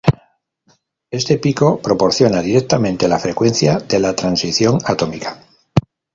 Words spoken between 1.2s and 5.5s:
pico proporciona directamente la frecuencia de la transición atómica.